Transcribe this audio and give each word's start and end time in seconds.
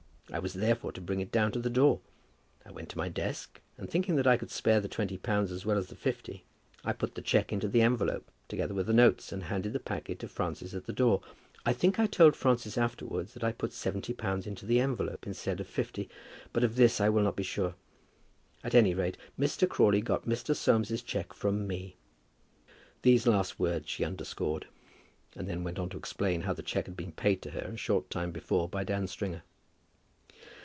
I 0.33 0.39
was 0.39 0.53
therefore 0.53 0.93
to 0.93 1.01
bring 1.01 1.19
it 1.19 1.29
down 1.29 1.51
to 1.51 1.59
the 1.59 1.69
door. 1.69 1.99
I 2.65 2.71
went 2.71 2.87
to 2.91 2.97
my 2.97 3.09
desk, 3.09 3.59
and 3.77 3.89
thinking 3.89 4.15
that 4.15 4.25
I 4.25 4.37
could 4.37 4.49
spare 4.49 4.79
the 4.79 4.87
twenty 4.87 5.17
pounds 5.17 5.51
as 5.51 5.65
well 5.65 5.77
as 5.77 5.87
the 5.87 5.95
fifty, 5.97 6.45
I 6.85 6.93
put 6.93 7.15
the 7.15 7.21
cheque 7.21 7.51
into 7.51 7.67
the 7.67 7.81
envelope, 7.81 8.31
together 8.47 8.73
with 8.73 8.87
the 8.87 8.93
notes, 8.93 9.33
and 9.33 9.43
handed 9.43 9.73
the 9.73 9.79
packet 9.81 10.19
to 10.19 10.29
Francis 10.29 10.73
at 10.73 10.85
the 10.85 10.93
door. 10.93 11.21
I 11.65 11.73
think 11.73 11.99
I 11.99 12.07
told 12.07 12.37
Francis 12.37 12.77
afterwards 12.77 13.33
that 13.33 13.43
I 13.43 13.51
put 13.51 13.73
seventy 13.73 14.13
pounds 14.13 14.47
into 14.47 14.65
the 14.65 14.79
envelope, 14.79 15.27
instead 15.27 15.59
of 15.59 15.67
fifty, 15.67 16.07
but 16.53 16.63
of 16.63 16.77
this 16.77 17.01
I 17.01 17.09
will 17.09 17.23
not 17.23 17.35
be 17.35 17.43
sure. 17.43 17.75
At 18.63 18.73
any 18.73 18.93
rate, 18.93 19.17
Mr. 19.37 19.67
Crawley 19.67 19.99
got 19.99 20.23
Mr. 20.29 20.55
Soames's 20.55 21.01
cheque 21.01 21.33
from 21.33 21.67
me." 21.67 21.97
These 23.01 23.27
last 23.27 23.59
words 23.59 23.89
she 23.89 24.05
underscored, 24.05 24.67
and 25.35 25.49
then 25.49 25.65
went 25.65 25.77
on 25.77 25.89
to 25.89 25.97
explain 25.97 26.43
how 26.43 26.53
the 26.53 26.63
cheque 26.63 26.85
had 26.85 26.95
been 26.95 27.11
paid 27.11 27.41
to 27.41 27.51
her 27.51 27.67
a 27.67 27.75
short 27.75 28.09
time 28.09 28.31
before 28.31 28.69
by 28.69 28.85
Dan 28.85 29.07
Stringer. 29.07 29.43